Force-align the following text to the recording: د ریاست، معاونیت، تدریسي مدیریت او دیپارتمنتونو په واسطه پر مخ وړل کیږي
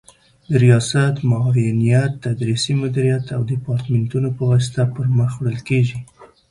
د 0.49 0.51
ریاست، 0.63 1.15
معاونیت، 1.29 2.11
تدریسي 2.23 2.73
مدیریت 2.81 3.25
او 3.35 3.41
دیپارتمنتونو 3.51 4.29
په 4.37 4.43
واسطه 4.51 4.81
پر 4.95 5.05
مخ 5.17 5.31
وړل 5.37 5.59
کیږي 5.69 5.97